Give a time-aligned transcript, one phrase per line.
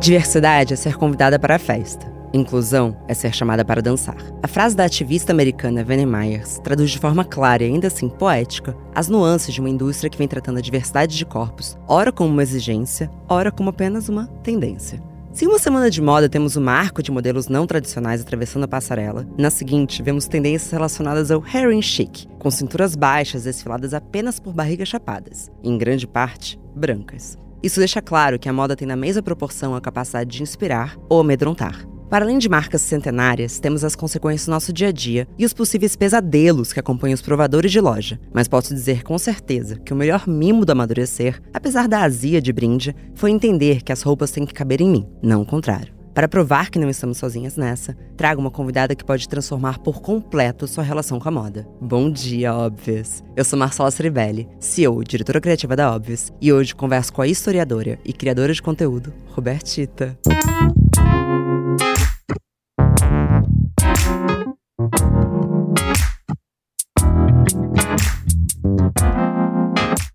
[0.00, 2.06] Diversidade é ser convidada para a festa.
[2.32, 4.16] Inclusão é ser chamada para dançar.
[4.40, 8.76] A frase da ativista americana Vanna Myers traduz de forma clara e ainda assim poética
[8.94, 12.42] as nuances de uma indústria que vem tratando a diversidade de corpos, ora como uma
[12.42, 15.02] exigência, ora como apenas uma tendência.
[15.32, 18.68] Se em uma semana de moda temos o marco de modelos não tradicionais atravessando a
[18.68, 24.52] passarela, na seguinte vemos tendências relacionadas ao herring chic, com cinturas baixas desfiladas apenas por
[24.54, 27.36] barrigas chapadas, em grande parte brancas.
[27.62, 31.20] Isso deixa claro que a moda tem na mesma proporção a capacidade de inspirar ou
[31.20, 31.84] amedrontar.
[32.08, 35.52] Para além de marcas centenárias, temos as consequências do nosso dia a dia e os
[35.52, 38.18] possíveis pesadelos que acompanham os provadores de loja.
[38.32, 42.52] Mas posso dizer com certeza que o melhor mimo do amadurecer, apesar da azia de
[42.52, 45.97] brinde, foi entender que as roupas têm que caber em mim, não o contrário.
[46.14, 50.66] Para provar que não estamos sozinhas nessa, trago uma convidada que pode transformar por completo
[50.66, 51.68] sua relação com a moda.
[51.80, 53.22] Bom dia, Óbvias!
[53.36, 57.98] Eu sou Marcela Ceribelli, CEO diretora criativa da Óbvias, e hoje converso com a historiadora
[58.04, 60.18] e criadora de conteúdo, Robertita.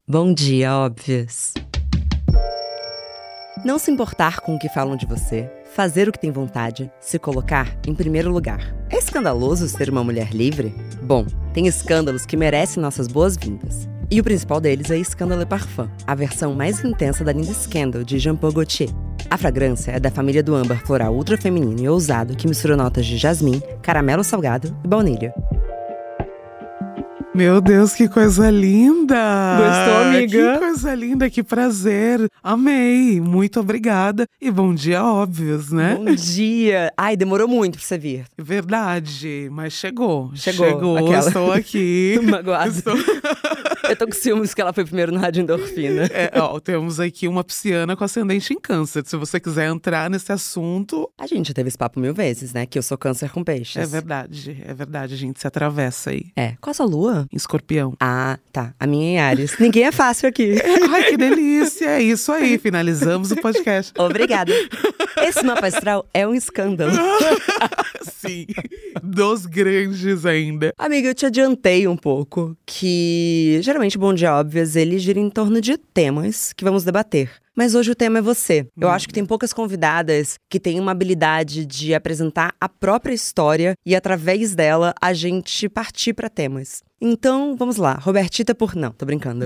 [0.05, 1.53] Bom dia, óbvias.
[3.66, 7.17] Não se importar com o que falam de você, fazer o que tem vontade, se
[7.17, 8.73] colocar em primeiro lugar.
[8.91, 10.73] É escandaloso ser uma mulher livre?
[11.02, 13.89] Bom, tem escândalos que merecem nossas boas-vindas.
[14.09, 18.19] E o principal deles é Scandale Parfum, a versão mais intensa da linda Scandal de
[18.19, 18.89] Jean Paul Gaultier.
[19.31, 23.05] A fragrância é da família do âmbar floral ultra feminino e ousado que mistura notas
[23.07, 25.33] de jasmim, caramelo salgado e baunilha.
[27.35, 29.15] Meu Deus, que coisa linda!
[29.57, 30.53] Gostou, amiga?
[30.53, 32.29] Que coisa linda, que prazer!
[32.43, 33.19] Amei!
[33.19, 35.95] Muito obrigada e bom dia, óbvios, né?
[35.95, 36.93] Bom dia!
[36.95, 38.25] Ai, demorou muito pra você vir.
[38.37, 40.31] Verdade, mas chegou.
[40.35, 40.67] Chegou.
[40.67, 41.27] Chegou, aquela.
[41.27, 42.19] estou aqui.
[42.21, 42.69] Magoada.
[42.69, 42.93] Estou...
[43.89, 46.03] Eu tô com ciúmes que ela foi primeiro no Rádio Endorfina.
[46.13, 49.03] É, ó, temos aqui uma pisciana com ascendente em câncer.
[49.05, 51.09] Se você quiser entrar nesse assunto.
[51.19, 52.65] A gente já teve esse papo mil vezes, né?
[52.65, 53.77] Que eu sou câncer com peixes.
[53.77, 56.25] É verdade, é verdade, a gente se atravessa aí.
[56.35, 56.55] É.
[56.61, 57.22] Qual a sua lua?
[57.31, 57.95] Em escorpião.
[58.00, 58.73] Ah, tá.
[58.79, 59.57] A minha é em Ares.
[59.59, 60.56] Ninguém é fácil aqui.
[60.91, 61.85] Ai, que delícia!
[61.85, 63.94] É isso aí, finalizamos o podcast.
[63.97, 64.51] Obrigada.
[65.17, 66.94] Esse mapa astral é um escândalo.
[68.11, 68.47] Sim,
[69.01, 70.73] dos grandes ainda.
[70.78, 75.59] Amiga, eu te adiantei um pouco que geralmente Bom Dia Óbvias ele gira em torno
[75.61, 77.29] de temas que vamos debater.
[77.55, 78.66] Mas hoje o tema é você.
[78.79, 83.75] Eu acho que tem poucas convidadas que têm uma habilidade de apresentar a própria história
[83.85, 86.81] e através dela a gente partir para temas.
[87.06, 87.96] Então, vamos lá.
[87.96, 89.46] Robertita por não, tô brincando.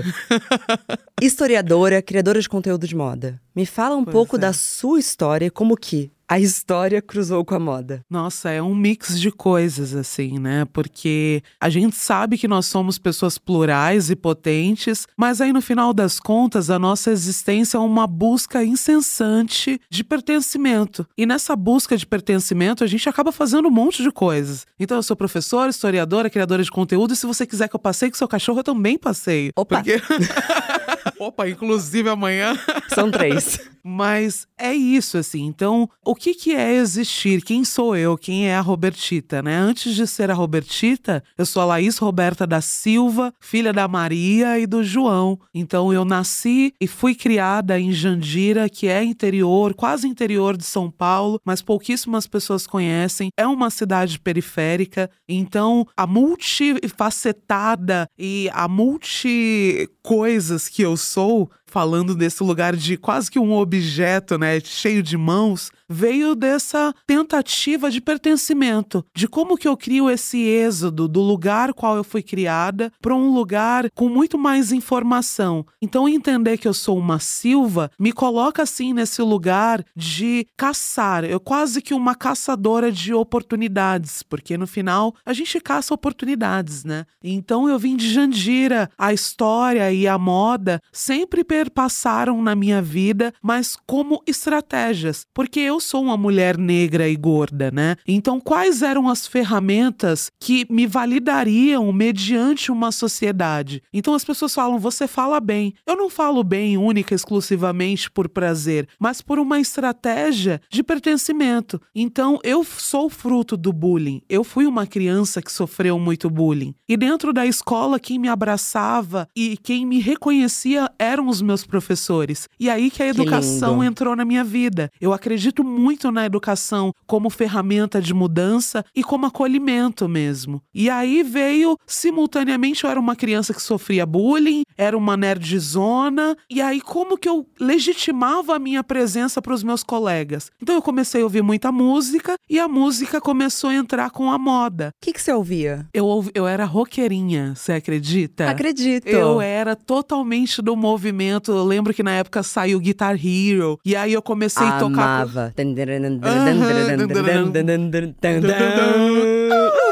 [1.20, 3.40] Historiadora, criadora de conteúdo de moda.
[3.52, 4.38] Me fala um Pois pouco é.
[4.38, 8.04] da sua história e como que a história cruzou com a moda.
[8.10, 10.66] Nossa, é um mix de coisas, assim, né?
[10.66, 15.94] Porque a gente sabe que nós somos pessoas plurais e potentes, mas aí no final
[15.94, 21.06] das contas, a nossa existência é uma busca incessante de pertencimento.
[21.16, 24.66] E nessa busca de pertencimento, a gente acaba fazendo um monte de coisas.
[24.78, 28.10] Então, eu sou professora, historiadora, criadora de conteúdo, e se você quiser que eu passeie
[28.10, 29.50] com seu cachorro, eu também passeio.
[29.56, 29.76] Opa.
[29.76, 30.00] Porque...
[31.18, 32.56] Opa, inclusive amanhã.
[32.94, 33.58] São três.
[33.82, 35.46] Mas é isso, assim.
[35.46, 37.42] Então, o que, que é existir?
[37.42, 38.18] Quem sou eu?
[38.18, 39.56] Quem é a Robertita, né?
[39.56, 44.58] Antes de ser a Robertita, eu sou a Laís Roberta da Silva, filha da Maria
[44.58, 45.40] e do João.
[45.54, 50.90] Então, eu nasci e fui criada em Jandira, que é interior, quase interior de São
[50.90, 53.30] Paulo, mas pouquíssimas pessoas conhecem.
[53.38, 55.08] É uma cidade periférica.
[55.26, 63.30] Então, a multifacetada e a multi coisas que eu sou falando desse lugar de quase
[63.30, 69.66] que um objeto, né, cheio de mãos, veio dessa tentativa de pertencimento, de como que
[69.66, 74.38] eu crio esse êxodo do lugar qual eu fui criada para um lugar com muito
[74.38, 75.64] mais informação.
[75.80, 81.40] Então entender que eu sou uma Silva me coloca assim nesse lugar de caçar, eu
[81.40, 87.04] quase que uma caçadora de oportunidades, porque no final a gente caça oportunidades, né?
[87.22, 93.32] Então eu vim de Jandira, a história e a moda sempre perpassaram na minha vida,
[93.42, 97.96] mas como estratégias, porque eu sou uma mulher negra e gorda, né?
[98.06, 103.82] Então, quais eram as ferramentas que me validariam mediante uma sociedade?
[103.92, 105.74] Então, as pessoas falam, você fala bem.
[105.86, 111.80] Eu não falo bem única e exclusivamente por prazer, mas por uma estratégia de pertencimento.
[111.94, 114.22] Então, eu sou fruto do bullying.
[114.28, 116.74] Eu fui uma criança que sofreu muito bullying.
[116.88, 122.48] E dentro da escola, quem me abraçava e quem me reconhecia eram os meus professores.
[122.58, 123.84] E aí que a educação lindo.
[123.84, 124.90] entrou na minha vida.
[125.00, 130.62] Eu acredito muito na educação como ferramenta de mudança e como acolhimento mesmo.
[130.74, 136.60] E aí veio, simultaneamente, eu era uma criança que sofria bullying, era uma nerdzona, e
[136.60, 140.50] aí como que eu legitimava a minha presença para os meus colegas?
[140.62, 144.38] Então eu comecei a ouvir muita música e a música começou a entrar com a
[144.38, 144.92] moda.
[144.96, 145.86] O que, que você ouvia?
[145.92, 148.48] Eu, eu era roqueirinha, você acredita?
[148.50, 149.06] Acredito.
[149.08, 151.52] Eu era totalmente do movimento.
[151.52, 153.78] Eu lembro que na época saiu Guitar Hero.
[153.84, 155.28] E aí eu comecei a tocar.
[155.58, 156.22] Amava.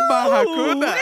[0.09, 0.95] Barracuda.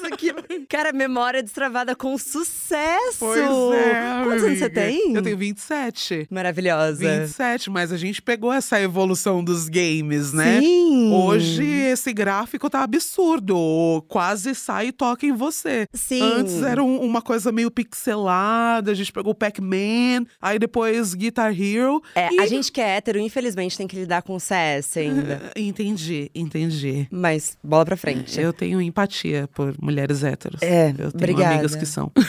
[0.00, 0.63] Nossa, que...
[0.74, 3.18] Cara, memória destravada com sucesso!
[3.20, 4.24] Pois é.
[4.24, 4.70] Quantos anos você amiga.
[4.70, 5.14] tem?
[5.14, 6.26] Eu tenho 27.
[6.28, 6.98] Maravilhosa.
[7.20, 10.58] 27, mas a gente pegou essa evolução dos games, né?
[10.60, 11.12] Sim.
[11.14, 14.04] Hoje esse gráfico tá absurdo.
[14.08, 15.86] Quase sai e toca em você.
[15.94, 16.20] Sim.
[16.20, 21.52] Antes era um- uma coisa meio pixelada, a gente pegou o Pac-Man, aí depois Guitar
[21.56, 22.02] Hero.
[22.16, 22.40] É, e...
[22.40, 25.40] a gente que é hétero, infelizmente, tem que lidar com o CS ainda.
[25.54, 27.06] Entendi, entendi.
[27.12, 28.40] Mas bola pra frente.
[28.40, 30.63] Eu tenho empatia por mulheres héteros.
[30.64, 31.54] É, Eu tenho obrigada.
[31.54, 32.10] amigas que são.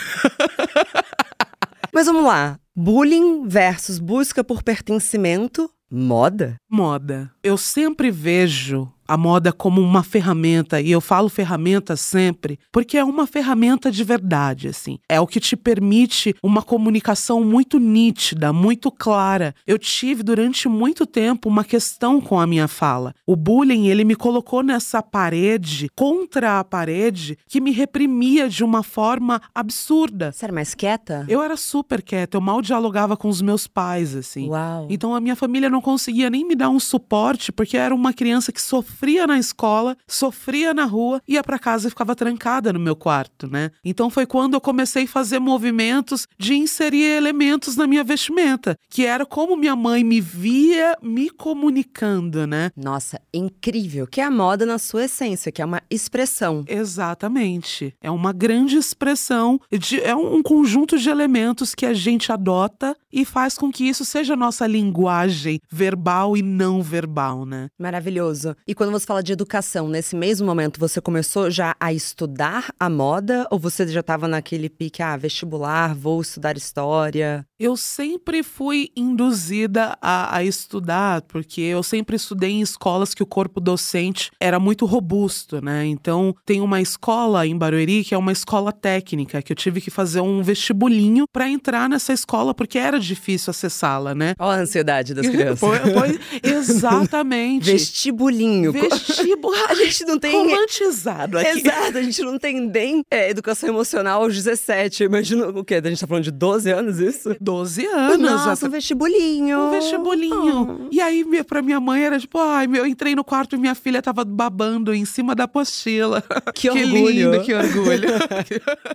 [1.92, 2.58] Mas vamos lá.
[2.74, 5.70] Bullying versus busca por pertencimento.
[5.90, 6.56] Moda?
[6.68, 7.30] Moda.
[7.42, 13.04] Eu sempre vejo a moda como uma ferramenta, e eu falo ferramenta sempre, porque é
[13.04, 14.98] uma ferramenta de verdade, assim.
[15.08, 19.54] É o que te permite uma comunicação muito nítida, muito clara.
[19.66, 23.14] Eu tive durante muito tempo uma questão com a minha fala.
[23.26, 28.82] O bullying, ele me colocou nessa parede, contra a parede, que me reprimia de uma
[28.82, 30.32] forma absurda.
[30.32, 31.24] Você era mais quieta?
[31.28, 34.48] Eu era super quieta, eu mal dialogava com os meus pais, assim.
[34.48, 34.86] Uau.
[34.90, 38.12] Então a minha família não conseguia nem me dar um suporte, porque eu era uma
[38.12, 38.95] criança que sofria
[39.26, 43.70] na escola, sofria na rua, ia para casa e ficava trancada no meu quarto, né?
[43.84, 49.04] Então foi quando eu comecei a fazer movimentos de inserir elementos na minha vestimenta, que
[49.04, 52.70] era como minha mãe me via me comunicando, né?
[52.76, 54.06] Nossa, incrível.
[54.06, 56.64] Que é a moda na sua essência, que é uma expressão.
[56.66, 57.94] Exatamente.
[58.00, 63.24] É uma grande expressão, de, é um conjunto de elementos que a gente adota e
[63.24, 67.68] faz com que isso seja a nossa linguagem verbal e não verbal, né?
[67.78, 68.56] Maravilhoso.
[68.66, 72.88] E quando você fala de educação, nesse mesmo momento você começou já a estudar a
[72.88, 77.46] moda ou você já estava naquele pique, ah, vestibular, vou estudar história?
[77.58, 83.26] Eu sempre fui induzida a, a estudar, porque eu sempre estudei em escolas que o
[83.26, 85.86] corpo docente era muito robusto, né?
[85.86, 89.90] Então, tem uma escola em Barueri que é uma escola técnica, que eu tive que
[89.90, 94.34] fazer um vestibulinho para entrar nessa escola, porque era difícil acessá-la, né?
[94.38, 95.66] Olha a ansiedade das crianças.
[96.44, 97.64] Exatamente.
[97.72, 98.70] Vestibulinho.
[98.70, 99.66] Vestibular.
[99.70, 100.32] A gente não tem.
[100.32, 101.58] Romantizado aqui.
[101.58, 105.04] Exato, a gente não tem nem é, educação emocional aos 17.
[105.04, 105.76] Imagina o quê?
[105.76, 107.34] A gente tá falando de 12 anos isso?
[107.46, 108.18] 12 anos.
[108.18, 109.58] Nossa, um vestibulinho.
[109.60, 110.88] Um vestibulinho.
[110.90, 113.74] E aí, minha- pra minha mãe, era tipo, ai, eu entrei no quarto e minha
[113.76, 116.22] filha tava babando em cima da apostila.
[116.56, 117.30] Que orgulho.
[117.32, 118.08] lindo, que orgulho.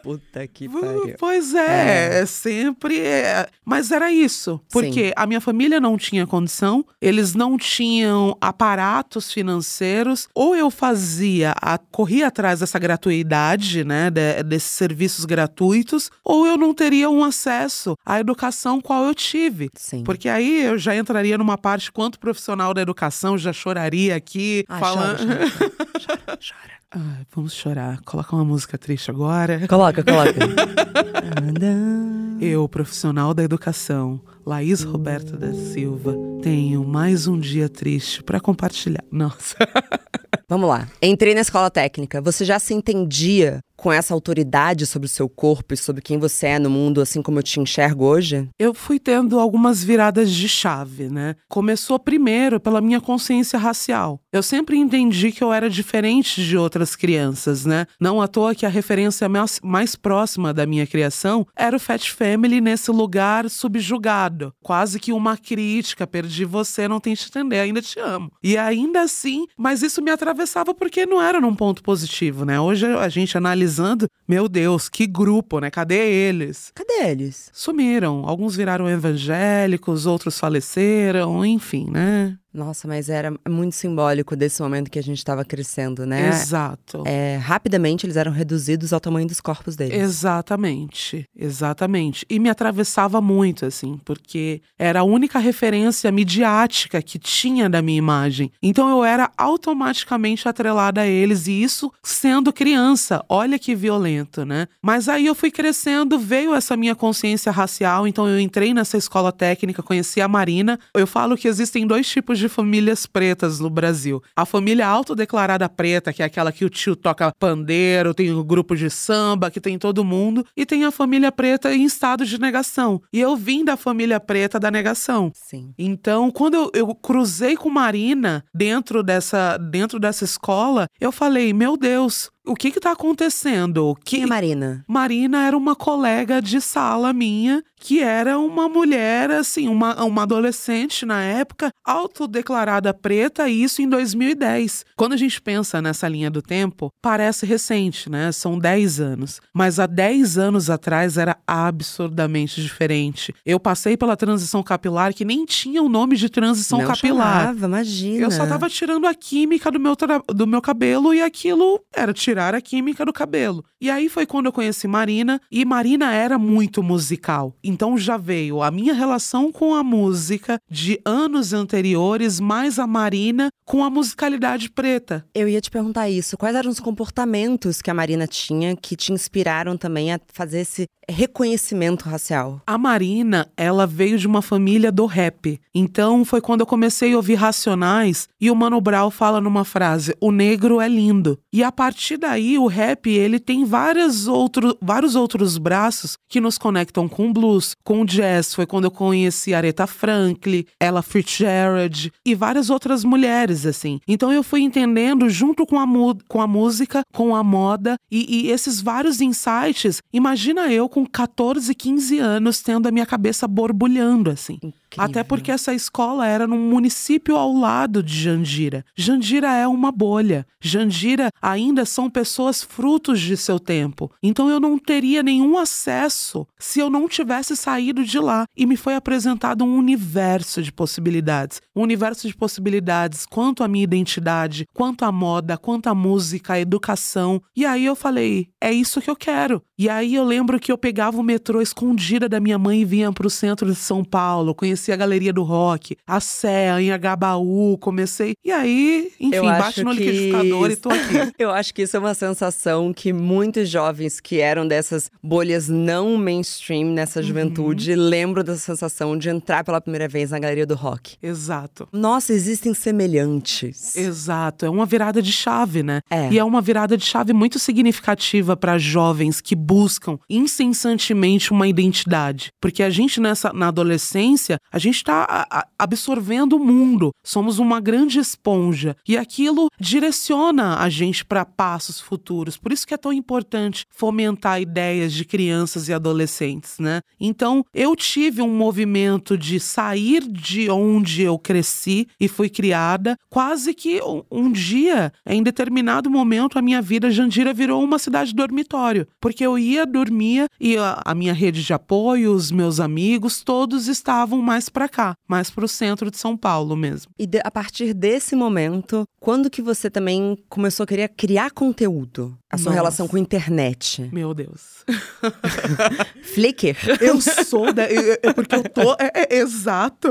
[0.03, 1.15] Puta que pariu.
[1.17, 2.99] pois é, é sempre.
[2.99, 3.47] é.
[3.63, 4.59] Mas era isso.
[4.71, 11.53] Porque a minha família não tinha condição, eles não tinham aparatos financeiros, ou eu fazia,
[11.61, 17.23] a, corria atrás dessa gratuidade, né, de- desses serviços gratuitos, ou eu não teria um
[17.23, 18.40] acesso à educação
[18.81, 19.69] qual eu tive.
[19.75, 20.03] Sim.
[20.03, 24.79] Porque aí eu já entraria numa parte quanto profissional da educação, já choraria aqui, Ah,
[24.79, 25.17] falando.
[25.19, 25.69] chora, chora,
[26.25, 26.71] chora, chora.
[26.93, 28.01] Ai, vamos chorar.
[28.05, 29.65] Coloca uma música triste agora.
[29.67, 30.33] Coloca, coloca.
[32.41, 39.03] Eu, profissional da educação, Laís Roberta da Silva, tenho mais um dia triste pra compartilhar.
[39.11, 39.55] Nossa.
[40.49, 40.87] Vamos lá.
[41.01, 42.19] Entrei na escola técnica.
[42.21, 46.45] Você já se entendia com essa autoridade sobre o seu corpo e sobre quem você
[46.45, 48.47] é no mundo, assim como eu te enxergo hoje?
[48.59, 51.35] Eu fui tendo algumas viradas de chave, né?
[51.49, 54.19] Começou primeiro pela minha consciência racial.
[54.31, 57.87] Eu sempre entendi que eu era diferente de outras crianças, né?
[57.99, 62.07] Não à toa que a referência mais, mais próxima da minha criação era o Fat
[62.07, 64.53] Family nesse lugar subjugado.
[64.61, 68.31] Quase que uma crítica, perdi você, não tem que te entender, ainda te amo.
[68.43, 72.59] E ainda assim, mas isso me atravessava porque não era num ponto positivo, né?
[72.59, 73.35] Hoje a gente
[73.71, 75.69] analisando, meu Deus, que grupo, né?
[75.69, 76.71] Cadê eles?
[76.75, 77.49] Cadê eles?
[77.53, 78.25] sumiram.
[78.25, 82.37] Alguns viraram evangélicos, outros faleceram, enfim, né?
[82.53, 86.29] Nossa, mas era muito simbólico desse momento que a gente estava crescendo, né?
[86.29, 87.03] Exato.
[87.05, 89.97] É, rapidamente eles eram reduzidos ao tamanho dos corpos deles.
[89.97, 92.25] Exatamente, exatamente.
[92.29, 97.97] E me atravessava muito, assim, porque era a única referência midiática que tinha da minha
[97.97, 98.51] imagem.
[98.61, 103.23] Então eu era automaticamente atrelada a eles, e isso sendo criança.
[103.29, 104.67] Olha que violento, né?
[104.81, 109.31] Mas aí eu fui crescendo, veio essa minha consciência racial, então eu entrei nessa escola
[109.31, 110.77] técnica, conheci a Marina.
[110.93, 114.21] Eu falo que existem dois tipos de famílias pretas no Brasil.
[114.35, 118.43] A família autodeclarada preta, que é aquela que o tio toca pandeiro, tem o um
[118.43, 122.39] grupo de samba, que tem todo mundo, e tem a família preta em estado de
[122.39, 123.01] negação.
[123.13, 125.31] E eu vim da família preta da negação.
[125.33, 125.73] Sim.
[125.77, 131.77] Então, quando eu, eu cruzei com Marina dentro dessa, dentro dessa escola, eu falei: meu
[131.77, 133.95] Deus, o que está acontecendo?
[134.03, 134.17] Que...
[134.17, 134.83] Quem é Marina?
[134.87, 141.05] Marina era uma colega de sala minha, que era uma mulher, assim, uma, uma adolescente
[141.05, 144.85] na época, autodeclarada preta, e isso em 2010.
[144.95, 148.31] Quando a gente pensa nessa linha do tempo, parece recente, né?
[148.31, 149.41] São 10 anos.
[149.53, 153.33] Mas há 10 anos atrás era absurdamente diferente.
[153.45, 157.41] Eu passei pela transição capilar que nem tinha o nome de transição Não capilar.
[157.47, 158.25] Chamava, imagina.
[158.25, 159.95] Eu só tava tirando a química do meu,
[160.27, 163.63] do meu cabelo e aquilo era tirar a química do cabelo.
[163.79, 167.53] E aí foi quando eu conheci Marina, e Marina era muito musical.
[167.61, 173.49] Então já veio a minha relação com a música de anos anteriores, mais a Marina
[173.65, 175.25] com a musicalidade preta.
[175.35, 176.37] Eu ia te perguntar isso.
[176.37, 180.87] Quais eram os comportamentos que a Marina tinha que te inspiraram também a fazer esse
[181.11, 182.61] reconhecimento racial?
[182.65, 185.59] A Marina, ela veio de uma família do rap.
[185.73, 190.15] Então foi quando eu comecei a ouvir Racionais e o Mano Brown fala numa frase:
[190.19, 191.37] "O negro é lindo".
[191.51, 196.57] E a partir daí o rap, ele tem vários outros vários outros braços que nos
[196.57, 198.53] conectam com blues, com jazz.
[198.53, 203.99] Foi quando eu conheci Aretha Franklin, Ella Fitzgerald e várias outras mulheres assim.
[204.07, 205.85] Então eu fui entendendo junto com a,
[206.27, 210.01] com a música, com a moda e, e esses vários insights.
[210.13, 214.59] Imagina eu com 14, 15 anos tendo a minha cabeça borbulhando assim.
[214.91, 215.09] Incrível.
[215.09, 218.83] Até porque essa escola era num município ao lado de Jandira.
[218.95, 220.45] Jandira é uma bolha.
[220.59, 224.11] Jandira ainda são pessoas frutos de seu tempo.
[224.21, 228.45] Então eu não teria nenhum acesso se eu não tivesse saído de lá.
[228.55, 231.61] E me foi apresentado um universo de possibilidades.
[231.73, 236.59] Um universo de possibilidades quanto à minha identidade, quanto à moda, quanto à música, à
[236.59, 237.41] educação.
[237.55, 239.61] E aí eu falei: é isso que eu quero.
[239.77, 243.11] E aí eu lembro que eu pegava o metrô escondida da minha mãe e vinha
[243.11, 247.77] para o centro de São Paulo, conheci a Galeria do Rock, a Sé, em Agabaú,
[247.77, 248.33] comecei.
[248.43, 251.33] E aí, enfim, bate no liquidificador e tô aqui.
[251.37, 256.17] eu acho que isso é uma sensação que muitos jovens que eram dessas bolhas não
[256.17, 257.25] mainstream nessa uhum.
[257.25, 257.99] juventude uhum.
[257.99, 261.17] lembram dessa sensação de entrar pela primeira vez na Galeria do Rock.
[261.21, 261.87] Exato.
[261.91, 263.95] Nossa, existem semelhantes.
[263.95, 264.65] Exato.
[264.65, 266.01] É uma virada de chave, né?
[266.09, 266.31] É.
[266.31, 272.51] E é uma virada de chave muito significativa para jovens que buscam incessantemente uma identidade.
[272.59, 277.11] Porque a gente nessa na adolescência, a gente está absorvendo o mundo.
[277.23, 282.57] Somos uma grande esponja e aquilo direciona a gente para passos futuros.
[282.57, 287.01] Por isso que é tão importante fomentar ideias de crianças e adolescentes, né?
[287.19, 293.73] Então, eu tive um movimento de sair de onde eu cresci e fui criada, quase
[293.73, 293.99] que
[294.31, 299.57] um dia, em determinado momento, a minha vida Jandira virou uma cidade dormitório, porque eu
[299.57, 304.89] ia, dormia e a, minha rede de apoio, os meus amigos, todos estavam mais para
[304.89, 307.11] cá, mais para o centro de São Paulo mesmo.
[307.17, 312.37] E de, a partir desse momento, quando que você também começou a querer criar conteúdo?
[312.51, 312.75] A sua Nossa.
[312.75, 314.09] relação com internet?
[314.11, 314.83] Meu Deus.
[316.33, 316.75] Flickr?
[316.99, 317.83] Eu sou da.
[317.83, 318.91] É porque eu tô.
[318.99, 320.09] É, é, exato.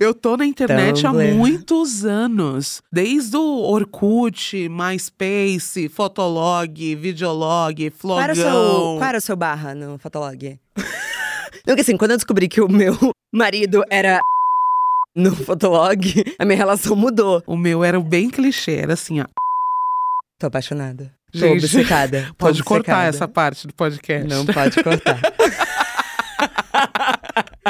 [0.00, 1.30] Eu tô na internet Tumblr.
[1.30, 2.82] há muitos anos.
[2.92, 8.16] Desde o Orkut, MySpace, Fotolog, Videolog, Flogão.
[8.16, 10.58] Qual era o seu, qual era o seu barra no Fotolog?
[11.70, 12.96] Não, que assim, quando eu descobri que o meu
[13.32, 14.18] marido era
[15.14, 16.02] no Fotolog,
[16.36, 17.44] a minha relação mudou.
[17.46, 19.24] O meu era bem clichê, era assim, ó.
[20.40, 21.12] Tô apaixonada.
[21.32, 22.26] Tô Gente, obcecada.
[22.34, 22.64] Tô pode obcecada.
[22.64, 24.26] cortar essa parte do podcast.
[24.28, 25.20] Não pode cortar.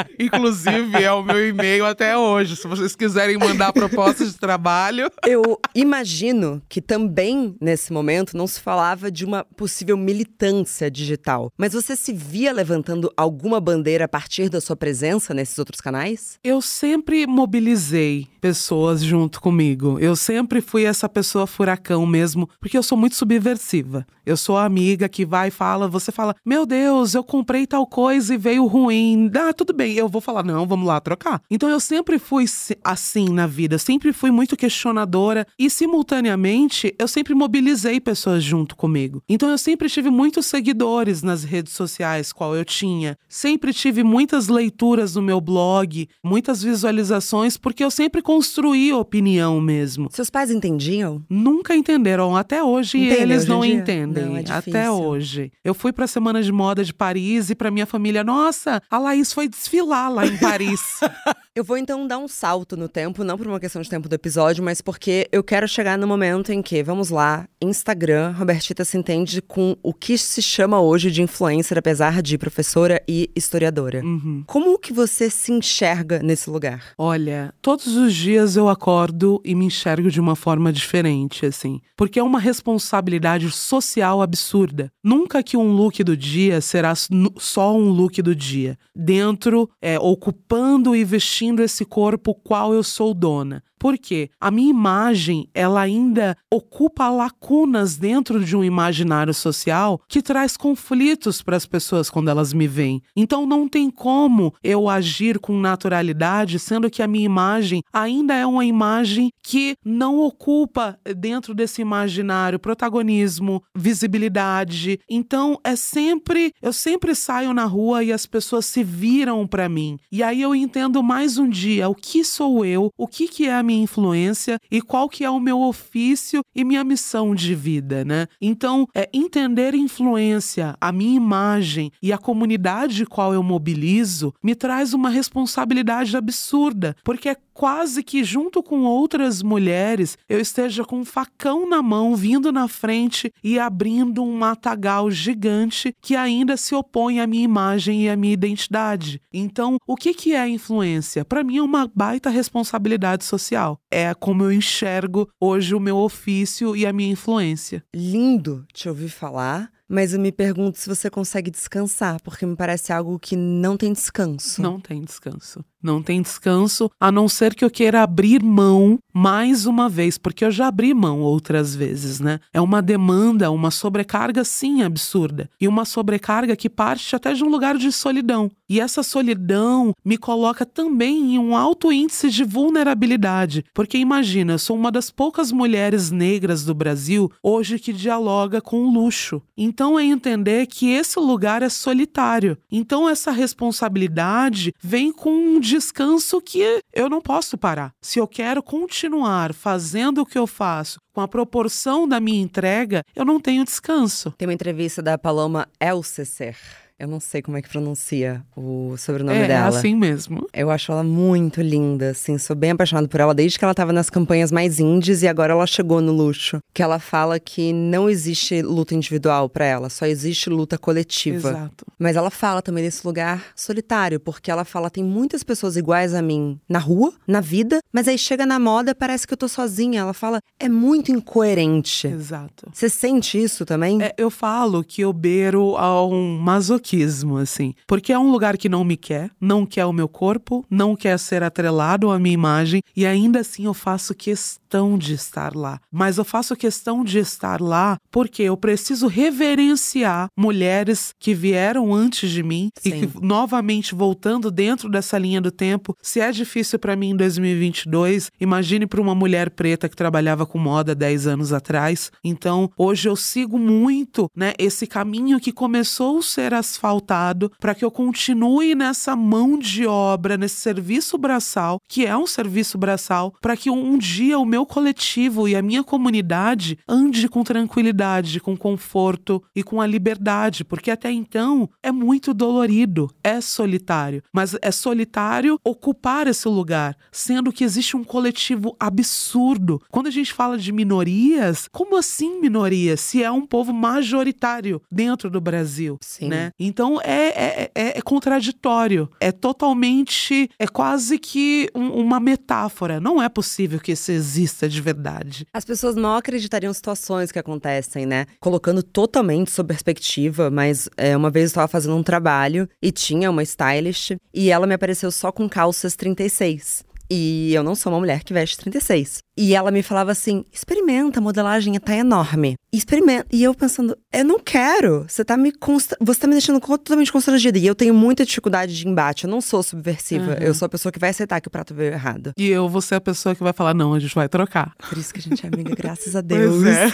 [0.19, 2.55] Inclusive, é o meu e-mail até hoje.
[2.55, 5.09] Se vocês quiserem mandar propostas de trabalho.
[5.25, 11.51] Eu imagino que também, nesse momento, não se falava de uma possível militância digital.
[11.57, 16.39] Mas você se via levantando alguma bandeira a partir da sua presença nesses outros canais?
[16.43, 19.99] Eu sempre mobilizei pessoas junto comigo.
[19.99, 24.05] Eu sempre fui essa pessoa furacão mesmo, porque eu sou muito subversiva.
[24.25, 27.85] Eu sou a amiga que vai e fala, você fala: Meu Deus, eu comprei tal
[27.85, 29.31] coisa e veio ruim.
[29.35, 31.41] Ah, tudo bem, eu vou falar, não, vamos lá trocar.
[31.49, 32.45] Então eu sempre fui
[32.83, 39.21] assim na vida, sempre fui muito questionadora e simultaneamente eu sempre mobilizei pessoas junto comigo.
[39.27, 43.17] Então eu sempre tive muitos seguidores nas redes sociais, qual eu tinha.
[43.27, 50.09] Sempre tive muitas leituras no meu blog, muitas visualizações, porque eu sempre construí opinião mesmo.
[50.11, 51.23] Seus pais entendiam?
[51.29, 54.25] Nunca entenderam até hoje e eles não entendem.
[54.25, 55.51] Não, é até hoje.
[55.63, 58.97] Eu fui para a semana de moda de Paris e para minha família, nossa, a
[58.97, 60.99] Laís foi desfilar lá em Paris.
[61.55, 64.13] eu vou então dar um salto no tempo, não por uma questão de tempo do
[64.13, 68.97] episódio, mas porque eu quero chegar no momento em que, vamos lá, Instagram, Robertita se
[68.97, 74.03] entende com o que se chama hoje de influencer, apesar de professora e historiadora.
[74.03, 74.43] Uhum.
[74.45, 76.93] Como que você se enxerga nesse lugar?
[76.97, 81.79] Olha, todos os dias eu acordo e me enxergo de uma forma diferente, assim.
[81.95, 84.91] Porque é uma responsabilidade social absurda.
[85.03, 86.93] Nunca que um look do dia será
[87.37, 88.77] só um look do dia.
[88.95, 93.63] Dentro, é, ocupando e vestindo esse corpo qual eu sou dona.
[93.81, 100.55] Porque a minha imagem, ela ainda ocupa lacunas dentro de um imaginário social que traz
[100.55, 103.01] conflitos para as pessoas quando elas me veem.
[103.15, 108.45] Então não tem como eu agir com naturalidade, sendo que a minha imagem ainda é
[108.45, 114.99] uma imagem que não ocupa dentro desse imaginário protagonismo, visibilidade.
[115.09, 119.97] Então é sempre, eu sempre saio na rua e as pessoas se viram para mim.
[120.11, 123.55] E aí eu entendo mais um dia o que sou eu, o que que é
[123.55, 127.55] a minha minha influência e qual que é o meu ofício e minha missão de
[127.55, 128.27] vida, né?
[128.41, 134.93] Então, é entender influência, a minha imagem e a comunidade qual eu mobilizo me traz
[134.93, 141.05] uma responsabilidade absurda, porque é quase que junto com outras mulheres eu esteja com um
[141.05, 147.19] facão na mão, vindo na frente e abrindo um matagal gigante que ainda se opõe
[147.19, 149.21] à minha imagem e à minha identidade.
[149.31, 151.23] Então, o que, que é influência?
[151.23, 153.77] Para mim é uma baita responsabilidade social.
[153.91, 157.83] É como eu enxergo hoje o meu ofício e a minha influência.
[157.93, 159.69] Lindo te ouvir falar.
[159.87, 163.91] Mas eu me pergunto se você consegue descansar, porque me parece algo que não tem
[163.91, 164.61] descanso.
[164.61, 165.65] Não tem descanso.
[165.81, 170.45] Não tem descanso, a não ser que eu queira abrir mão mais uma vez, porque
[170.45, 172.39] eu já abri mão outras vezes, né?
[172.53, 175.49] É uma demanda, uma sobrecarga, sim, absurda.
[175.59, 178.49] E uma sobrecarga que parte até de um lugar de solidão.
[178.69, 183.65] E essa solidão me coloca também em um alto índice de vulnerabilidade.
[183.73, 188.85] Porque imagina, eu sou uma das poucas mulheres negras do Brasil hoje que dialoga com
[188.85, 189.41] o luxo.
[189.57, 192.57] Então é entender que esse lugar é solitário.
[192.71, 197.93] Então essa responsabilidade vem com um descanso que eu não posso parar.
[198.01, 203.03] Se eu quero continuar fazendo o que eu faço com a proporção da minha entrega,
[203.15, 204.31] eu não tenho descanso.
[204.37, 206.57] Tem uma entrevista da Paloma Elcecer
[207.01, 209.75] eu não sei como é que pronuncia o sobrenome é, dela.
[209.75, 210.47] É assim mesmo.
[210.53, 212.37] Eu acho ela muito linda, assim.
[212.37, 215.53] Sou bem apaixonada por ela desde que ela estava nas campanhas mais indies e agora
[215.53, 216.59] ela chegou no luxo.
[216.71, 221.49] Que ela fala que não existe luta individual para ela, só existe luta coletiva.
[221.49, 221.87] Exato.
[221.97, 226.21] Mas ela fala também desse lugar solitário, porque ela fala tem muitas pessoas iguais a
[226.21, 230.01] mim na rua, na vida, mas aí chega na moda parece que eu tô sozinha.
[230.01, 232.05] Ela fala é muito incoerente.
[232.05, 232.69] Exato.
[232.71, 234.03] Você sente isso também?
[234.03, 237.73] É, eu falo que eu beiro a um masoquismo masoquismo, assim.
[237.87, 241.17] Porque é um lugar que não me quer, não quer o meu corpo, não quer
[241.17, 245.79] ser atrelado à minha imagem, e ainda assim eu faço questão de estar lá.
[245.91, 252.29] Mas eu faço questão de estar lá porque eu preciso reverenciar mulheres que vieram antes
[252.29, 252.89] de mim Sim.
[252.89, 257.15] e que, novamente, voltando dentro dessa linha do tempo, se é difícil para mim em
[257.15, 262.11] 2022, imagine para uma mulher preta que trabalhava com moda 10 anos atrás.
[262.23, 267.75] Então, hoje eu sigo muito, né, esse caminho que começou a ser as asfaltado para
[267.75, 273.33] que eu continue nessa mão de obra, nesse serviço braçal, que é um serviço braçal,
[273.39, 278.57] para que um dia o meu coletivo e a minha comunidade ande com tranquilidade, com
[278.57, 284.71] conforto e com a liberdade, porque até então é muito dolorido, é solitário, mas é
[284.71, 289.81] solitário ocupar esse lugar, sendo que existe um coletivo absurdo.
[289.91, 293.01] Quando a gente fala de minorias, como assim minorias?
[293.01, 296.29] Se é um povo majoritário dentro do Brasil, Sim.
[296.29, 296.51] né?
[296.65, 299.09] Então é, é, é, é contraditório.
[299.19, 300.49] É totalmente.
[300.59, 302.99] É quase que um, uma metáfora.
[302.99, 305.45] Não é possível que isso exista de verdade.
[305.53, 308.25] As pessoas não acreditariam situações que acontecem, né?
[308.39, 313.31] Colocando totalmente sob perspectiva, mas é, uma vez eu estava fazendo um trabalho e tinha
[313.31, 316.83] uma stylist e ela me apareceu só com calças 36.
[317.13, 319.19] E eu não sou uma mulher que veste 36.
[319.37, 322.55] E ela me falava assim: experimenta, a modelagem tá enorme.
[322.71, 323.27] Experimenta.
[323.33, 325.03] E eu pensando, eu não quero.
[325.09, 325.93] Você tá me const...
[325.99, 327.57] Você tá me deixando totalmente constrangida.
[327.57, 329.25] E eu tenho muita dificuldade de embate.
[329.25, 330.31] Eu não sou subversiva.
[330.31, 330.37] Uhum.
[330.39, 332.31] Eu sou a pessoa que vai aceitar que o prato veio errado.
[332.37, 334.73] E eu vou ser a pessoa que vai falar: não, a gente vai trocar.
[334.87, 336.63] Por isso que a gente é amiga, graças a Deus.
[336.63, 336.87] Pois é.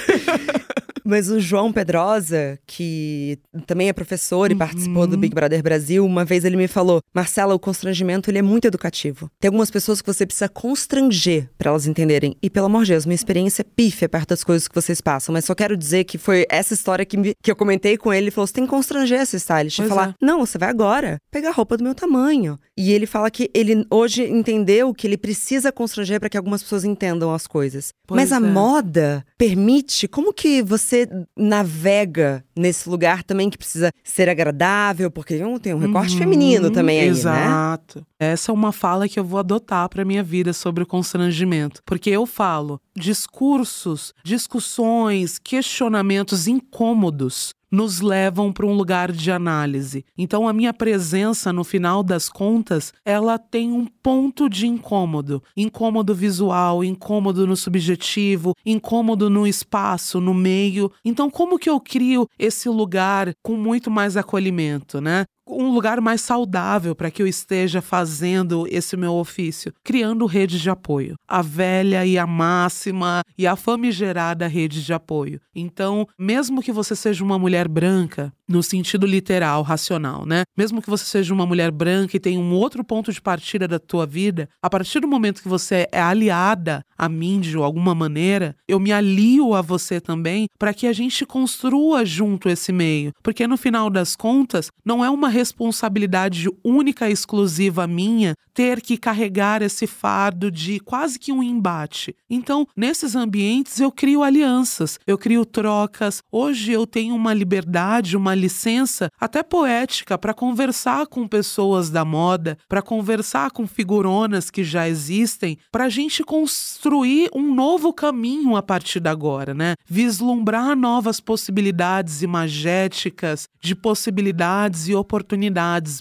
[1.07, 4.59] Mas o João Pedrosa, que também é professor e uhum.
[4.59, 8.41] participou do Big Brother Brasil, uma vez ele me falou: Marcela, o constrangimento ele é
[8.41, 9.31] muito educativo.
[9.39, 12.35] Tem algumas pessoas que você precisa constranger para elas entenderem.
[12.41, 15.31] E pelo amor de Deus, minha experiência é pífia perto das coisas que vocês passam.
[15.31, 18.25] Mas só quero dizer que foi essa história que, me, que eu comentei com ele.
[18.25, 19.77] Ele falou: você tem que constranger essa stylist.
[19.77, 20.25] Pois e falar: é.
[20.25, 22.59] não, você vai agora pegar roupa do meu tamanho.
[22.77, 26.83] E ele fala que ele hoje entendeu que ele precisa constranger para que algumas pessoas
[26.83, 27.89] entendam as coisas.
[28.05, 28.39] Pois Mas a é.
[28.39, 30.07] moda permite.
[30.07, 30.96] Como que você
[31.37, 36.99] navega nesse lugar também que precisa ser agradável, porque tem um recorte uhum, feminino também
[36.99, 37.37] aí, exato.
[37.37, 37.45] né?
[37.45, 38.07] Exato.
[38.19, 42.09] Essa é uma fala que eu vou adotar para minha vida sobre o constrangimento, porque
[42.09, 50.05] eu falo discursos, discussões, questionamentos incômodos nos levam para um lugar de análise.
[50.17, 56.15] Então a minha presença no final das contas, ela tem um ponto de incômodo, incômodo
[56.15, 60.91] visual, incômodo no subjetivo, incômodo no espaço, no meio.
[61.03, 65.25] Então como que eu crio esse lugar com muito mais acolhimento, né?
[65.49, 70.69] Um lugar mais saudável para que eu esteja fazendo esse meu ofício, criando redes de
[70.69, 71.15] apoio.
[71.27, 75.39] A velha e a máxima e a famigerada rede de apoio.
[75.55, 80.43] Então, mesmo que você seja uma mulher branca, no sentido literal, racional, né?
[80.55, 83.77] Mesmo que você seja uma mulher branca e tenha um outro ponto de partida da
[83.77, 88.55] tua vida, a partir do momento que você é aliada a mim de alguma maneira,
[88.67, 93.45] eu me alio a você também para que a gente construa junto esse meio, porque
[93.45, 99.61] no final das contas, não é uma responsabilidade única e exclusiva minha ter que carregar
[99.61, 102.15] esse fardo de quase que um embate.
[102.27, 106.23] Então, nesses ambientes eu crio alianças, eu crio trocas.
[106.31, 112.57] Hoje eu tenho uma liberdade, uma licença até poética para conversar com pessoas da moda,
[112.67, 118.63] para conversar com figuronas que já existem, para a gente construir um novo caminho a
[118.63, 119.75] partir de agora, né?
[119.85, 125.26] Vislumbrar novas possibilidades imagéticas, de possibilidades e oportunidades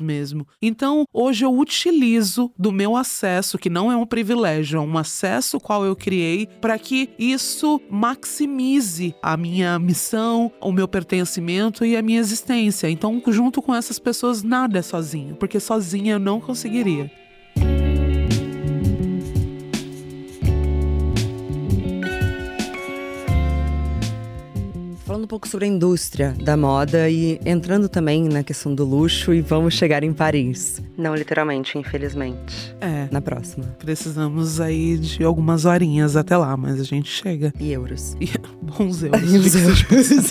[0.00, 0.46] mesmo.
[0.60, 5.58] Então, hoje eu utilizo do meu acesso, que não é um privilégio, é um acesso
[5.58, 12.02] qual eu criei, para que isso maximize a minha missão, o meu pertencimento e a
[12.02, 12.88] minha existência.
[12.88, 17.10] Então, junto com essas pessoas, nada é sozinho, porque sozinha eu não conseguiria.
[25.26, 29.40] Um pouco sobre a indústria da moda e entrando também na questão do luxo e
[29.40, 30.80] vamos chegar em Paris.
[30.96, 32.72] Não literalmente, infelizmente.
[32.80, 33.08] É.
[33.10, 33.64] Na próxima.
[33.76, 37.52] Precisamos aí de algumas horinhas até lá, mas a gente chega.
[37.58, 38.16] E euros.
[38.22, 38.30] E
[38.62, 39.32] bons euros.
[39.32, 40.30] E os euros.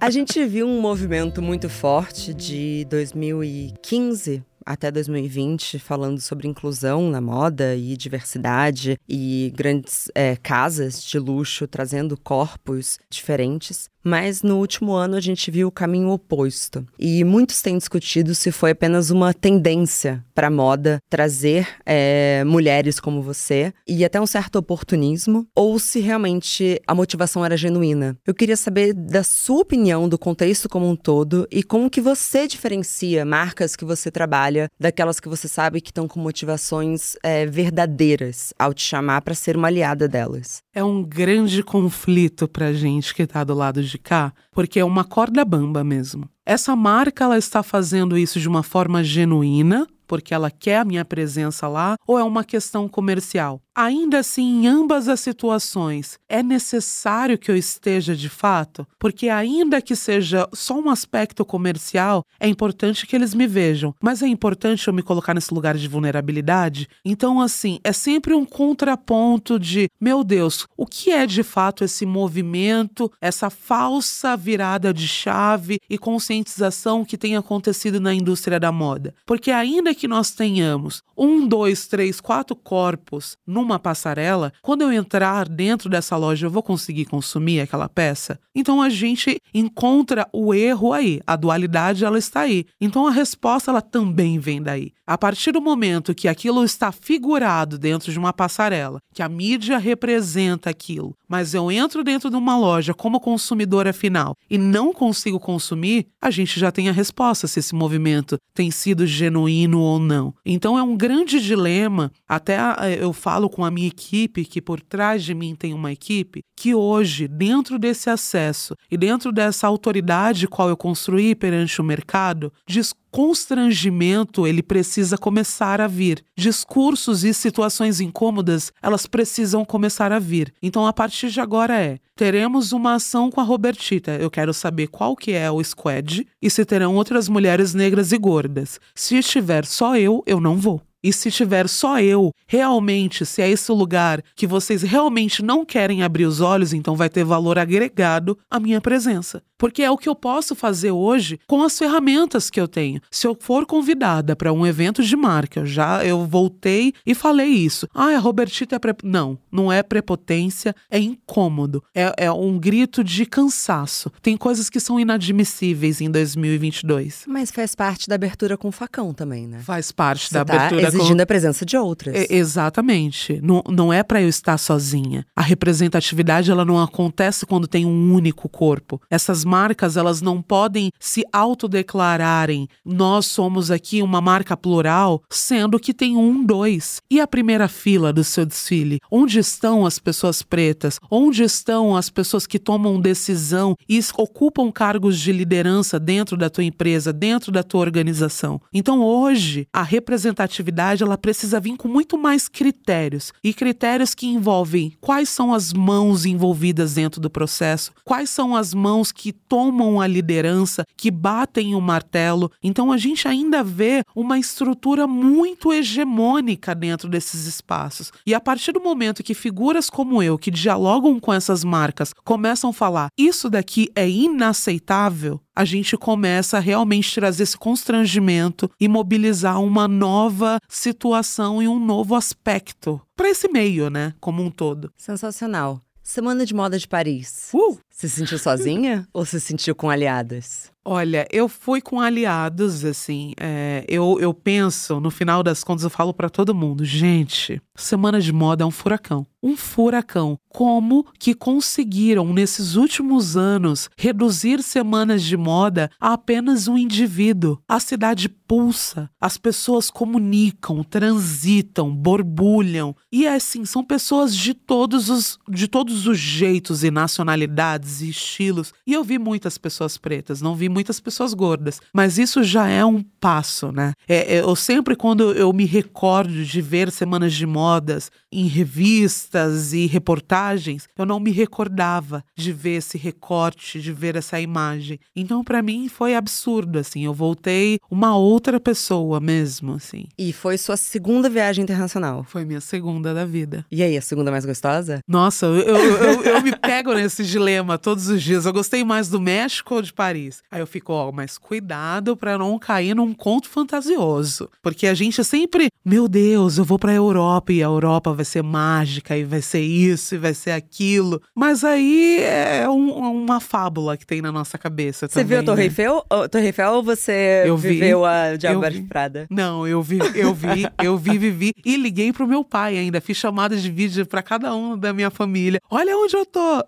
[0.00, 7.20] a gente viu um movimento muito forte de 2015 até 2020 falando sobre inclusão na
[7.20, 13.88] moda e diversidade e grandes é, casas de luxo trazendo corpos diferentes.
[14.02, 16.86] Mas no último ano a gente viu o caminho oposto.
[16.98, 22.98] E muitos têm discutido se foi apenas uma tendência para a moda trazer é, mulheres
[22.98, 28.16] como você e até um certo oportunismo, ou se realmente a motivação era genuína.
[28.26, 32.46] Eu queria saber da sua opinião do contexto como um todo e como que você
[32.46, 38.52] diferencia marcas que você trabalha daquelas que você sabe que estão com motivações é, verdadeiras
[38.58, 40.58] ao te chamar para ser uma aliada delas.
[40.74, 45.04] É um grande conflito para gente que está do lado de cá, porque é uma
[45.04, 46.28] corda bamba mesmo.
[46.44, 51.04] Essa marca ela está fazendo isso de uma forma genuína, porque ela quer a minha
[51.04, 53.62] presença lá, ou é uma questão comercial?
[53.82, 58.86] Ainda assim, em ambas as situações, é necessário que eu esteja de fato?
[58.98, 64.22] Porque, ainda que seja só um aspecto comercial, é importante que eles me vejam, mas
[64.22, 66.88] é importante eu me colocar nesse lugar de vulnerabilidade.
[67.02, 72.04] Então, assim, é sempre um contraponto de: meu Deus, o que é de fato esse
[72.04, 79.14] movimento, essa falsa virada de chave e conscientização que tem acontecido na indústria da moda?
[79.24, 84.92] Porque, ainda que nós tenhamos um, dois, três, quatro corpos numa uma passarela, quando eu
[84.92, 88.38] entrar dentro dessa loja, eu vou conseguir consumir aquela peça?
[88.54, 92.66] Então a gente encontra o erro aí, a dualidade ela está aí.
[92.80, 94.92] Então a resposta ela também vem daí.
[95.06, 99.76] A partir do momento que aquilo está figurado dentro de uma passarela, que a mídia
[99.76, 105.40] representa aquilo, mas eu entro dentro de uma loja como consumidora final e não consigo
[105.40, 110.32] consumir, a gente já tem a resposta se esse movimento tem sido genuíno ou não.
[110.46, 112.12] Então é um grande dilema.
[112.28, 115.92] Até eh, eu falo com a minha equipe, que por trás de mim tem uma
[115.92, 121.84] equipe, que hoje, dentro desse acesso e dentro dessa autoridade qual eu construí perante o
[121.84, 126.24] mercado, diz constrangimento ele precisa começar a vir.
[126.36, 130.52] Discursos e situações incômodas, elas precisam começar a vir.
[130.62, 134.12] Então a partir de agora é: teremos uma ação com a Robertita.
[134.12, 138.18] Eu quero saber qual que é o squad e se terão outras mulheres negras e
[138.18, 138.78] gordas.
[138.94, 140.80] Se estiver só eu, eu não vou.
[141.02, 146.02] E se tiver só eu, realmente, se é esse lugar que vocês realmente não querem
[146.02, 149.42] abrir os olhos, então vai ter valor agregado à minha presença.
[149.60, 152.98] Porque é o que eu posso fazer hoje com as ferramentas que eu tenho.
[153.10, 157.86] Se eu for convidada para um evento de marca, já eu voltei e falei isso.
[157.94, 158.94] Ah, a Robertita é pre...
[159.04, 161.84] Não, não é prepotência, é incômodo.
[161.94, 164.10] É, é um grito de cansaço.
[164.22, 167.24] Tem coisas que são inadmissíveis em 2022.
[167.28, 169.58] Mas faz parte da abertura com facão também, né?
[169.58, 171.22] Faz parte Você da tá abertura exigindo com...
[171.22, 172.14] a presença de outras.
[172.14, 173.38] É, exatamente.
[173.42, 175.26] Não, não é para eu estar sozinha.
[175.36, 178.98] A representatividade ela não acontece quando tem um único corpo.
[179.10, 185.92] Essas marcas elas não podem se autodeclararem nós somos aqui uma marca plural, sendo que
[185.92, 187.00] tem um, dois.
[187.10, 188.98] E a primeira fila do seu desfile?
[189.10, 190.98] Onde estão as pessoas pretas?
[191.10, 196.64] Onde estão as pessoas que tomam decisão e ocupam cargos de liderança dentro da tua
[196.64, 198.60] empresa, dentro da tua organização?
[198.72, 204.92] Então hoje a representatividade ela precisa vir com muito mais critérios e critérios que envolvem
[205.00, 210.06] quais são as mãos envolvidas dentro do processo, quais são as mãos que tomam a
[210.06, 212.50] liderança, que batem o martelo.
[212.62, 218.12] Então a gente ainda vê uma estrutura muito hegemônica dentro desses espaços.
[218.26, 222.70] E a partir do momento que figuras como eu, que dialogam com essas marcas, começam
[222.70, 228.88] a falar isso daqui é inaceitável, a gente começa a realmente trazer esse constrangimento e
[228.88, 234.90] mobilizar uma nova situação e um novo aspecto para esse meio, né, como um todo.
[234.96, 235.82] Sensacional.
[236.02, 237.50] Semana de Moda de Paris.
[237.52, 237.78] Uh!
[238.00, 240.72] Se sentiu sozinha ou se sentiu com aliadas?
[240.82, 243.34] Olha, eu fui com aliados, assim.
[243.38, 248.20] É, eu, eu penso, no final das contas, eu falo para todo mundo: gente, semana
[248.20, 249.26] de moda é um furacão.
[249.42, 250.38] Um furacão.
[250.48, 257.58] Como que conseguiram, nesses últimos anos, reduzir semanas de moda a apenas um indivíduo?
[257.68, 262.96] A cidade pulsa, as pessoas comunicam, transitam, borbulham.
[263.12, 268.72] E assim, são pessoas de todos os, de todos os jeitos e nacionalidades e estilos.
[268.86, 271.80] E eu vi muitas pessoas pretas, não vi muitas pessoas gordas.
[271.92, 273.92] Mas isso já é um passo, né?
[274.08, 279.72] É, é, eu sempre, quando eu me recordo de ver semanas de modas em revistas
[279.72, 284.98] e reportagens, eu não me recordava de ver esse recorte, de ver essa imagem.
[285.14, 287.04] Então, para mim, foi absurdo, assim.
[287.04, 290.04] Eu voltei uma outra pessoa mesmo, assim.
[290.16, 292.24] E foi sua segunda viagem internacional.
[292.24, 293.64] Foi minha segunda da vida.
[293.70, 295.00] E aí, a segunda mais gostosa?
[295.06, 298.46] Nossa, eu, eu, eu, eu me pego nesse dilema todos os dias.
[298.46, 300.42] Eu gostei mais do México ou de Paris?
[300.50, 304.48] Aí eu fico, ó, mas cuidado para não cair num conto fantasioso.
[304.62, 308.42] Porque a gente sempre, meu Deus, eu vou pra Europa e a Europa vai ser
[308.42, 311.20] mágica e vai ser isso e vai ser aquilo.
[311.34, 312.90] Mas aí é um-
[313.24, 315.26] uma fábula que tem na nossa cabeça Você também.
[315.28, 315.64] viu a Torre né?
[315.64, 316.04] Eiffel?
[316.10, 318.82] Ou- Torre Eiffel ou você Eu vi, viveu a Diabo vi.
[318.82, 319.26] Prada?
[319.30, 323.00] Não, eu vi, eu vi, eu vi, vivi e liguei pro meu pai ainda.
[323.00, 325.60] Fiz chamadas de vídeo pra cada um da minha família.
[325.70, 326.64] Olha onde eu tô.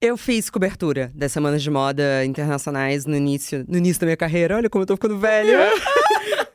[0.00, 4.56] Eu fiz cobertura das semanas de moda internacionais no início, no início da minha carreira.
[4.56, 5.70] Olha como eu tô ficando velha.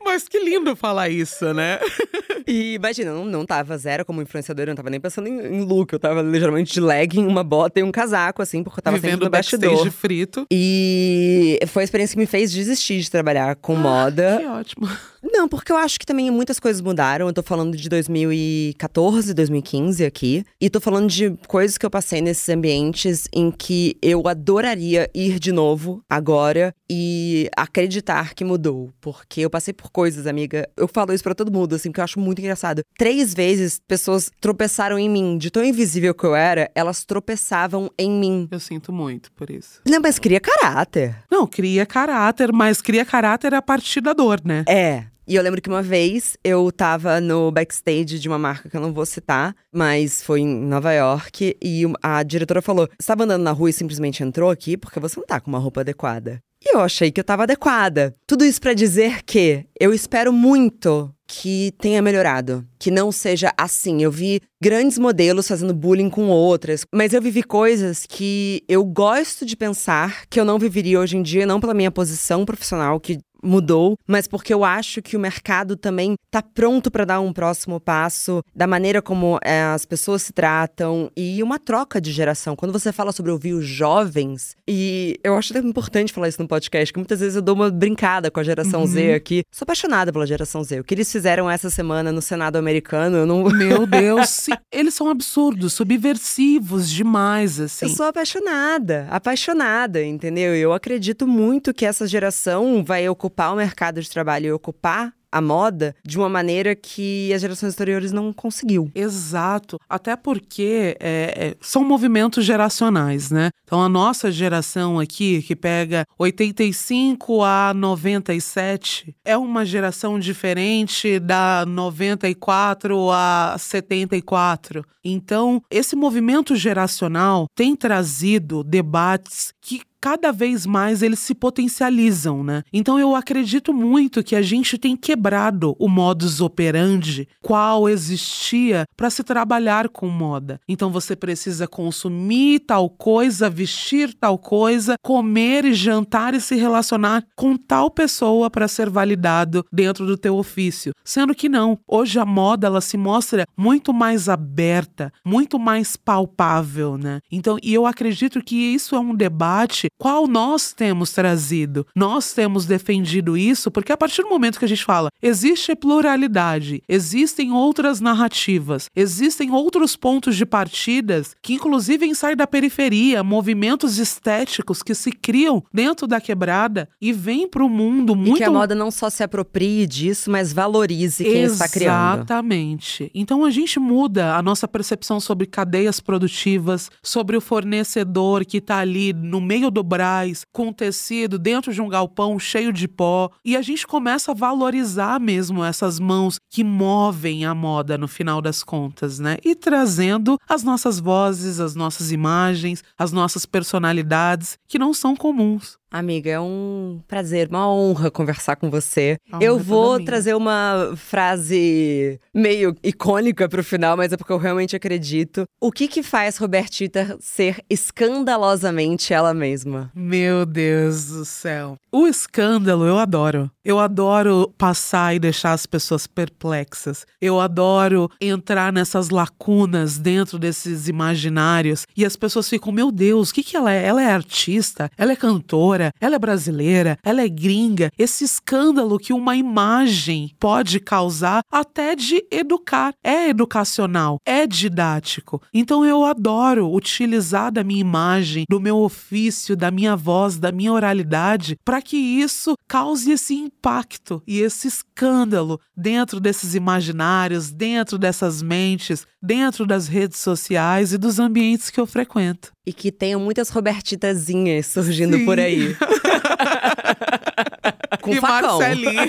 [0.09, 1.79] Mas que lindo falar isso, né?
[2.47, 5.39] E imagina, eu não, não tava zero como influenciadora, eu não tava nem pensando em,
[5.39, 5.93] em look.
[5.93, 9.11] Eu tava ligeiramente de legging, uma bota e um casaco, assim, porque eu tava sempre
[9.11, 9.69] Vivendo no bastidor.
[9.69, 10.47] backstage frito.
[10.49, 14.37] E foi a experiência que me fez desistir de trabalhar com moda.
[14.39, 14.89] Que ótimo.
[15.21, 17.27] Não, porque eu acho que também muitas coisas mudaram.
[17.27, 20.43] Eu tô falando de 2014, 2015 aqui.
[20.59, 25.37] E tô falando de coisas que eu passei nesses ambientes em que eu adoraria ir
[25.37, 28.91] de novo agora e acreditar que mudou.
[28.99, 30.65] Porque eu passei por coisas, amiga.
[30.77, 32.83] Eu falo isso pra todo mundo, assim, que eu acho muito engraçado.
[32.97, 35.37] Três vezes pessoas tropeçaram em mim.
[35.37, 38.47] De tão invisível que eu era, elas tropeçavam em mim.
[38.49, 39.81] Eu sinto muito por isso.
[39.85, 41.17] Não, mas cria caráter.
[41.29, 44.63] Não, cria caráter, mas cria caráter a partir da dor, né?
[44.69, 45.03] É.
[45.27, 48.81] E eu lembro que uma vez eu tava no backstage de uma marca que eu
[48.81, 53.43] não vou citar, mas foi em Nova York, e a diretora falou: Você tava andando
[53.43, 56.39] na rua e simplesmente entrou aqui porque você não tá com uma roupa adequada.
[56.63, 58.13] E eu achei que eu tava adequada.
[58.27, 64.01] Tudo isso para dizer que eu espero muito que tenha melhorado, que não seja assim.
[64.01, 69.45] Eu vi grandes modelos fazendo bullying com outras, mas eu vivi coisas que eu gosto
[69.45, 73.19] de pensar que eu não viveria hoje em dia, não pela minha posição profissional, que
[73.43, 77.79] mudou, mas porque eu acho que o mercado também está pronto para dar um próximo
[77.79, 82.55] passo da maneira como é, as pessoas se tratam e uma troca de geração.
[82.55, 86.47] Quando você fala sobre ouvir os jovens, e eu acho até importante falar isso no
[86.47, 88.87] podcast, que muitas vezes eu dou uma brincada com a geração uhum.
[88.87, 89.43] Z aqui.
[89.51, 90.79] Sou apaixonada pela geração Z.
[90.79, 93.43] O que eles fizeram essa semana no Senado americano, eu não.
[93.49, 97.85] Meu Deus, eles são absurdos, subversivos demais, assim.
[97.85, 100.55] Eu sou apaixonada, apaixonada, entendeu?
[100.55, 105.13] Eu acredito muito que essa geração vai ocupar ocupar o mercado de trabalho e ocupar
[105.31, 108.91] a moda de uma maneira que as gerações anteriores não conseguiu.
[108.95, 109.77] Exato.
[109.87, 113.51] Até porque é, é, são movimentos geracionais, né?
[113.63, 121.63] Então a nossa geração aqui, que pega 85 a 97, é uma geração diferente da
[121.67, 124.83] 94 a 74.
[125.03, 132.63] Então, esse movimento geracional tem trazido debates que cada vez mais eles se potencializam, né?
[132.71, 139.09] Então eu acredito muito que a gente tem quebrado o modus operandi qual existia para
[139.09, 140.59] se trabalhar com moda.
[140.67, 147.25] Então você precisa consumir tal coisa, vestir tal coisa, comer e jantar e se relacionar
[147.35, 150.93] com tal pessoa para ser validado dentro do teu ofício.
[151.03, 156.97] Sendo que não, hoje a moda ela se mostra muito mais aberta, muito mais palpável,
[156.97, 157.19] né?
[157.31, 161.85] Então, e eu acredito que isso é um debate qual nós temos trazido.
[161.95, 166.83] Nós temos defendido isso porque a partir do momento que a gente fala, existe pluralidade,
[166.87, 174.81] existem outras narrativas, existem outros pontos de partidas que inclusive saem da periferia, movimentos estéticos
[174.81, 178.35] que se criam dentro da quebrada e vêm para o mundo muito.
[178.35, 181.53] E que a moda não só se aproprie disso, mas valorize quem Exatamente.
[181.53, 182.19] está criando.
[182.19, 183.11] Exatamente.
[183.13, 188.79] Então a gente muda a nossa percepção sobre cadeias produtivas, sobre o fornecedor que está
[188.79, 193.29] ali no meio do do Brás, com tecido dentro de um galpão cheio de pó,
[193.45, 198.41] e a gente começa a valorizar mesmo essas mãos que movem a moda no final
[198.41, 199.37] das contas, né?
[199.43, 205.78] E trazendo as nossas vozes, as nossas imagens, as nossas personalidades que não são comuns.
[205.91, 209.17] Amiga, é um prazer, uma honra conversar com você.
[209.41, 215.45] Eu vou trazer uma frase meio icônica pro final, mas é porque eu realmente acredito.
[215.59, 219.91] O que que faz Robertita ser escandalosamente ela mesma?
[219.95, 221.75] Meu Deus do céu.
[221.91, 223.49] O escândalo eu adoro.
[223.65, 227.05] Eu adoro passar e deixar as pessoas perplexas.
[227.19, 233.33] Eu adoro entrar nessas lacunas dentro desses imaginários e as pessoas ficam, meu Deus, o
[233.33, 233.83] que que ela é?
[233.83, 234.89] Ela é artista?
[234.95, 235.78] Ela é cantora?
[235.99, 237.89] Ela é brasileira, ela é gringa.
[237.97, 242.93] Esse escândalo que uma imagem pode causar, até de educar.
[243.03, 245.41] É educacional, é didático.
[245.53, 250.73] Então eu adoro utilizar da minha imagem, do meu ofício, da minha voz, da minha
[250.73, 258.41] oralidade, para que isso cause esse impacto e esse escândalo dentro desses imaginários, dentro dessas
[258.41, 262.51] mentes, dentro das redes sociais e dos ambientes que eu frequento.
[262.65, 265.25] E que tenham muitas Robertitazinhas surgindo Sim.
[265.25, 265.68] por aí.
[268.01, 268.59] Com e facão.
[268.59, 269.07] Marcelinha.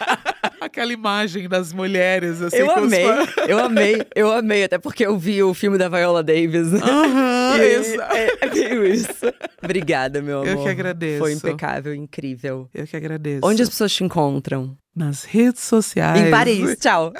[0.60, 2.56] Aquela imagem das mulheres, assim.
[2.56, 3.06] Eu amei,
[3.46, 4.64] eu amei, eu amei.
[4.64, 6.74] Até porque eu vi o filme da Viola Davis.
[6.74, 8.02] Aham, uhum, isso.
[8.02, 9.32] É, é isso.
[9.62, 10.48] Obrigada, meu amor.
[10.48, 11.20] Eu que agradeço.
[11.20, 12.68] Foi impecável, incrível.
[12.74, 13.40] Eu que agradeço.
[13.44, 14.76] Onde as pessoas te encontram?
[14.94, 16.26] Nas redes sociais.
[16.26, 17.12] Em Paris, tchau.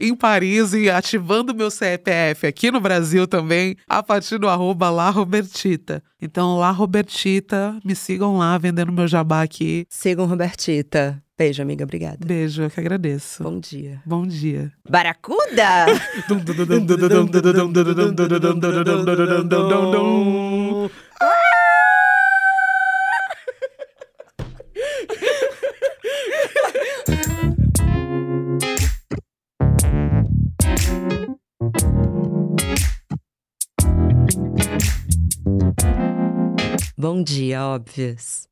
[0.00, 5.10] Em Paris e ativando meu CPF aqui no Brasil também, a partir do arroba La
[5.10, 6.02] Robertita.
[6.20, 9.86] Então, La Robertita, me sigam lá vendendo meu jabá aqui.
[9.88, 11.22] Sigam Robertita.
[11.38, 11.84] Beijo, amiga.
[11.84, 12.18] Obrigada.
[12.24, 13.42] Beijo, eu que agradeço.
[13.42, 14.00] Bom dia.
[14.06, 14.72] Bom dia.
[14.88, 15.86] Baracuda!
[36.98, 38.48] Bom dia, óbvias.